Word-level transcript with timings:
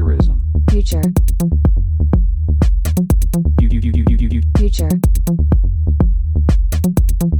Futurism. 0.00 0.40
Future. 0.70 1.02
Future. 4.56 4.88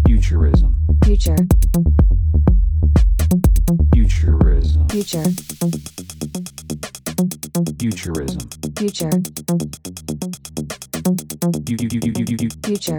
Futurism. 0.06 0.76
Future. 1.02 1.36
Futurism. 3.94 4.88
Future. 4.90 5.24
Futurism. 7.78 8.40
Future. 8.76 9.10
Future. 12.62 12.98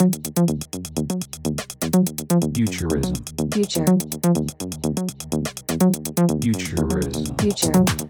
Futurism. 2.56 3.14
Future. 3.54 3.86
Futurism. 6.42 7.38
Future. 7.38 8.01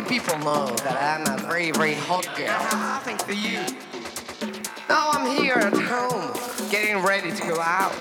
many 0.00 0.20
people 0.20 0.38
know 0.40 0.66
that 0.84 1.02
I'm 1.02 1.38
a 1.38 1.42
very, 1.48 1.70
very 1.70 1.94
hot 1.94 2.28
girl. 2.36 2.48
Nothing 2.48 3.16
for 3.16 3.32
you. 3.32 3.60
Now 4.90 5.08
I'm 5.10 5.38
here 5.38 5.54
at 5.54 5.72
home, 5.72 6.34
getting 6.70 7.02
ready 7.02 7.32
to 7.32 7.42
go 7.48 7.58
out. 7.58 7.94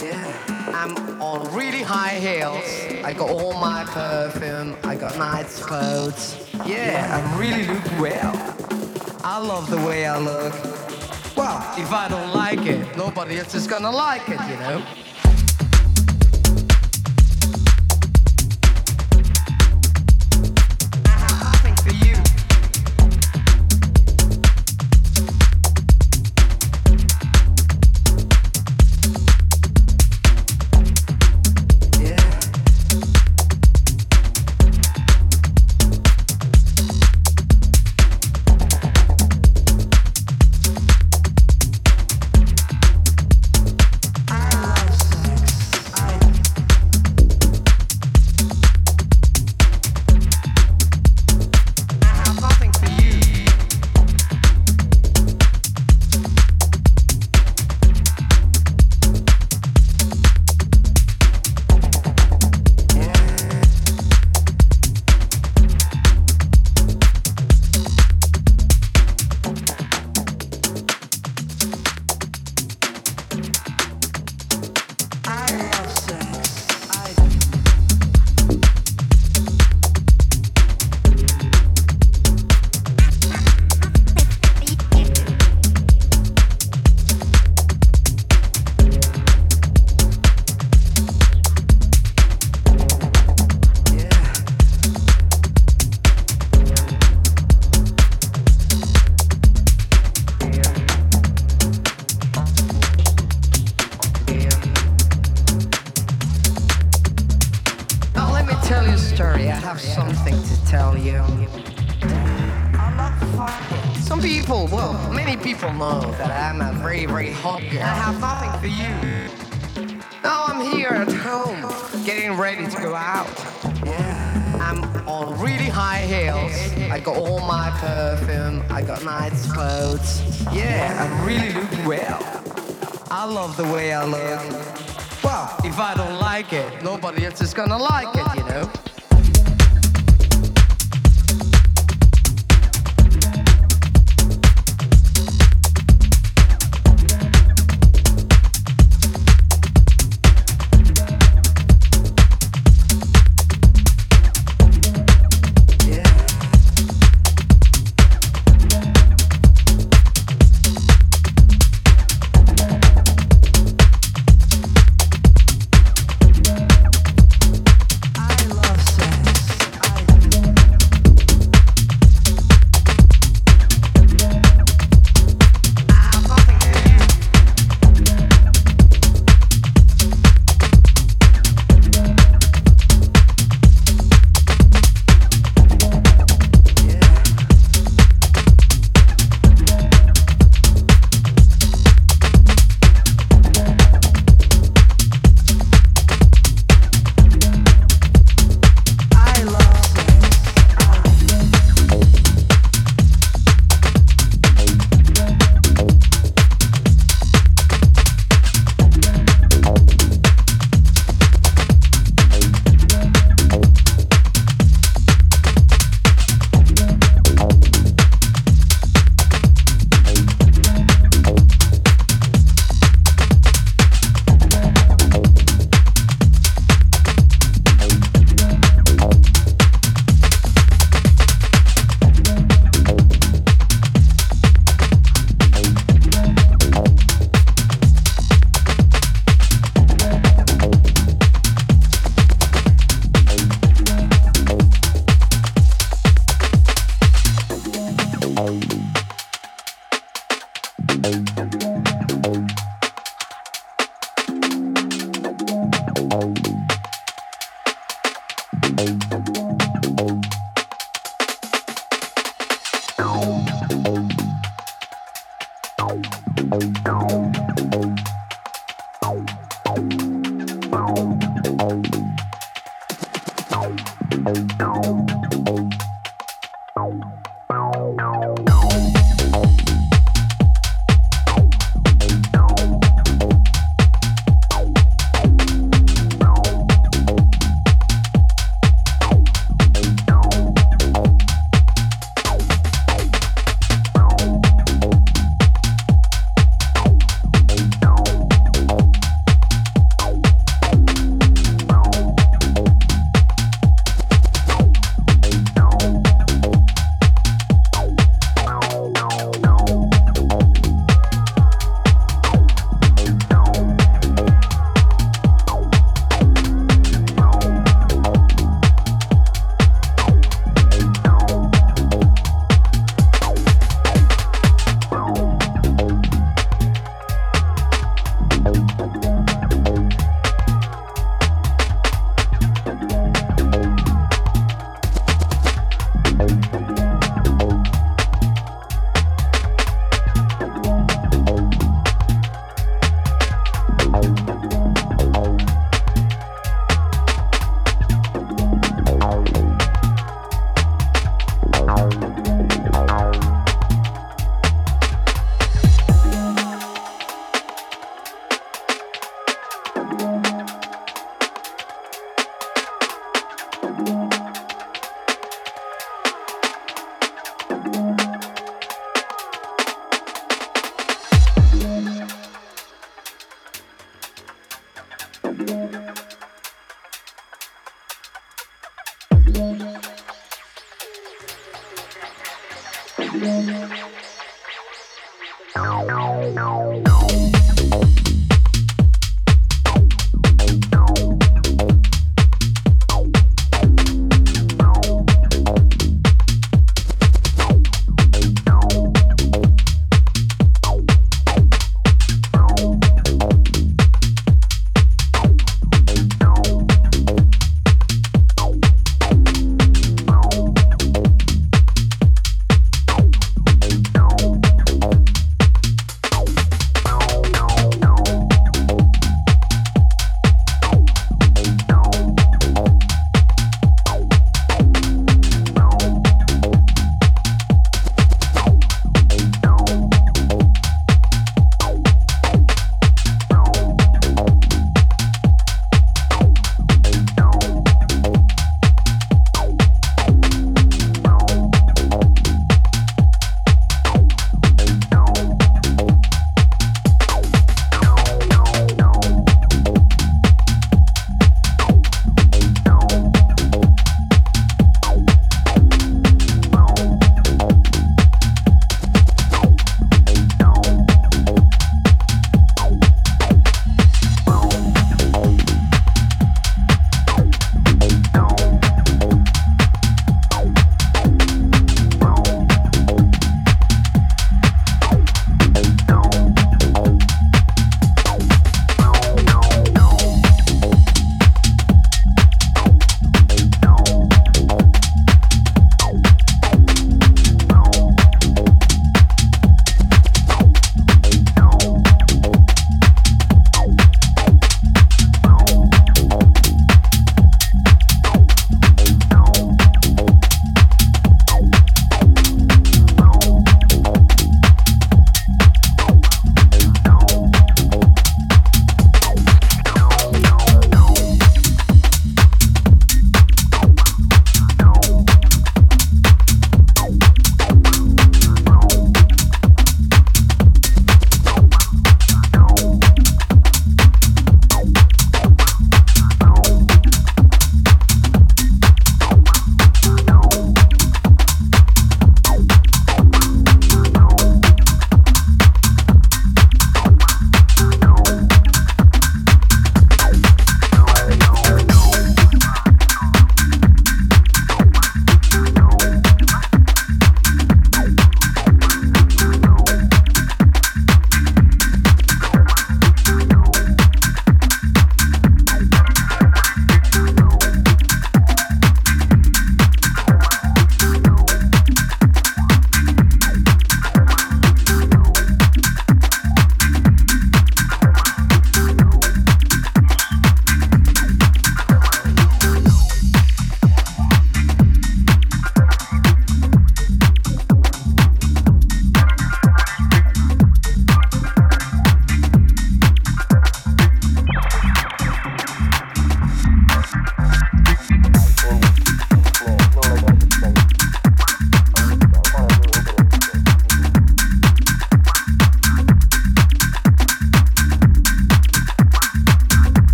Yeah. 0.00 0.72
I'm 0.74 1.20
on 1.20 1.54
really 1.54 1.82
high 1.82 2.14
heels. 2.14 2.64
I 3.04 3.12
got 3.12 3.28
all 3.28 3.52
my 3.60 3.84
perfume. 3.84 4.74
I 4.84 4.96
got 4.96 5.18
nice 5.18 5.62
clothes. 5.62 6.50
Yeah, 6.64 7.04
I 7.12 7.38
really 7.38 7.66
look 7.66 8.00
well. 8.00 8.32
I 9.22 9.38
love 9.38 9.68
the 9.68 9.76
way 9.76 10.06
I 10.06 10.18
look. 10.18 10.54
Well, 11.36 11.58
if 11.78 11.92
I 11.92 12.08
don't 12.08 12.34
like 12.34 12.64
it, 12.64 12.96
nobody 12.96 13.38
else 13.38 13.54
is 13.54 13.66
gonna 13.66 13.90
like 13.90 14.26
it, 14.30 14.40
you 14.48 14.56
know? 14.56 14.82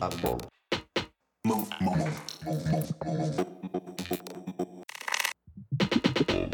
a 0.00 0.10
mão. 0.22 0.38
Mão, 1.46 1.66
mão, 1.80 1.96
mão, 1.96 2.06
mão, 2.44 2.86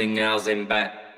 Doing 0.00 0.16
something 0.16 0.18
else 0.18 0.46
in 0.46 0.66
bed. 0.66 1.09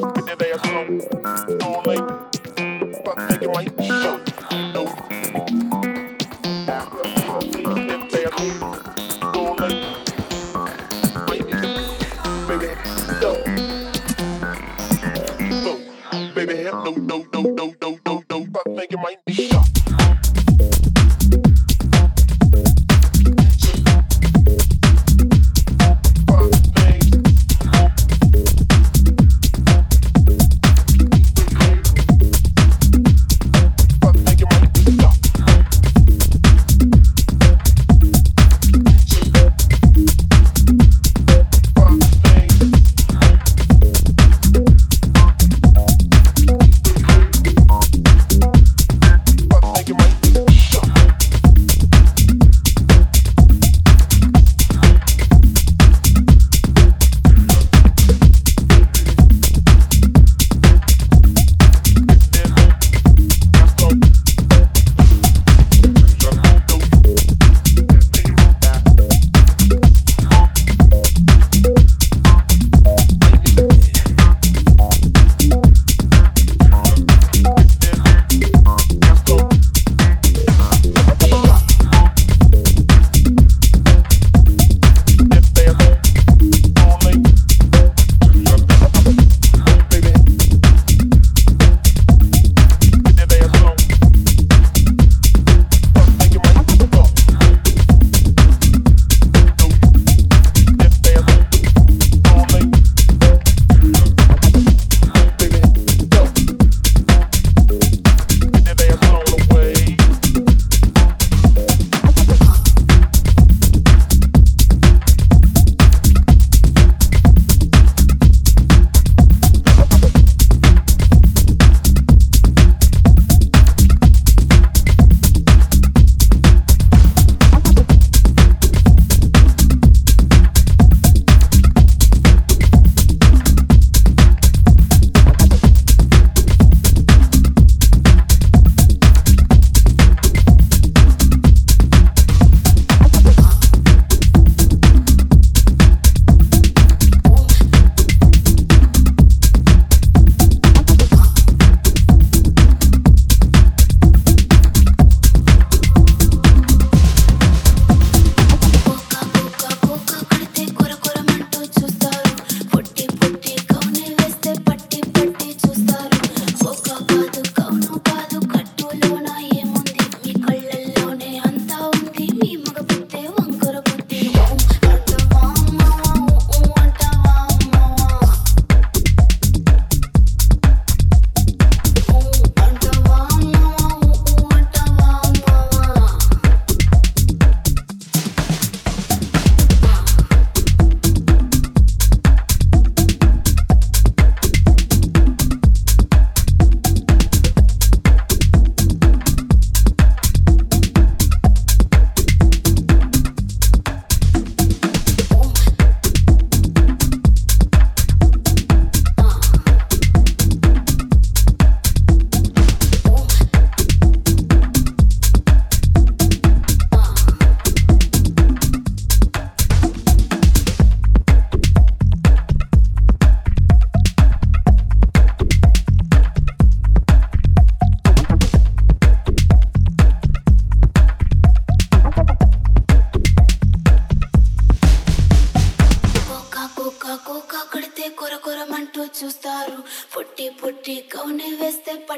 But 0.00 0.26
then 0.26 0.38
they 0.38 0.50
assume 0.52 1.00
too 1.00 1.82
late. 1.86 3.04
But 3.04 3.28
they 3.28 3.38
can 3.38 3.52
wait. 3.52 3.72
Shoot. 3.84 4.23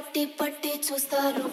పట్టి 0.06 0.24
పట్టి 0.40 0.70
చూస్తారు. 0.86 1.44